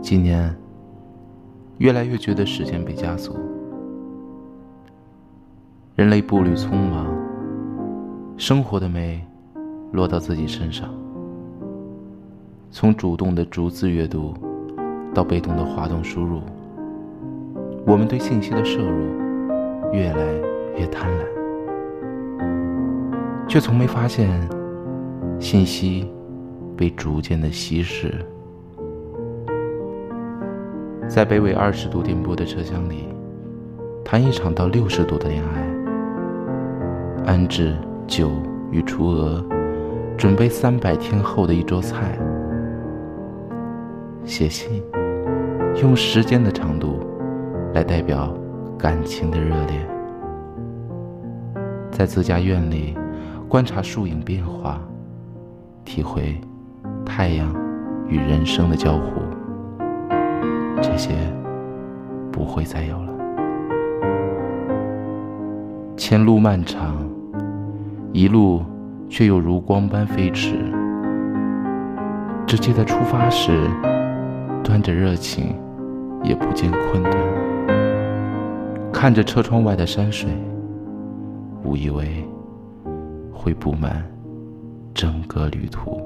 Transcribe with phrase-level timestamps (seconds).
[0.00, 0.54] 今年，
[1.78, 3.36] 越来越觉得时间被加速，
[5.94, 7.06] 人类步履匆忙，
[8.36, 9.24] 生活的美
[9.92, 10.88] 落到自己身上。
[12.70, 14.34] 从主动的逐字阅读，
[15.14, 16.40] 到被动的滑动输入，
[17.86, 20.32] 我们对信息的摄入越来
[20.78, 21.24] 越贪婪，
[23.46, 24.28] 却从没发现
[25.38, 26.10] 信息
[26.76, 28.14] 被逐渐的稀释。
[31.08, 33.08] 在北纬二十度颠簸的车厢里，
[34.04, 35.66] 谈一场到六十度的恋爱，
[37.26, 37.76] 安置
[38.06, 38.30] 酒
[38.70, 39.44] 与雏鹅，
[40.16, 42.18] 准备三百天后的一桌菜。
[44.24, 44.82] 写信，
[45.82, 47.00] 用时间的长度
[47.74, 48.32] 来代表
[48.78, 49.86] 感情的热烈。
[51.90, 52.96] 在自家院里
[53.48, 54.80] 观察树影变化，
[55.84, 56.40] 体会
[57.14, 57.54] 太阳
[58.08, 59.20] 与人生的交互。
[60.80, 61.10] 这些
[62.32, 63.12] 不会再有了。
[65.94, 66.96] 前路漫长，
[68.14, 68.62] 一路
[69.10, 70.56] 却又如光般飞驰。
[72.46, 73.68] 只记得出发时，
[74.64, 75.54] 端着热情，
[76.22, 77.14] 也不见困顿。
[78.90, 80.30] 看着车窗外的山水，
[81.64, 82.26] 误以为
[83.30, 84.02] 会布满
[84.94, 86.00] 整个旅途。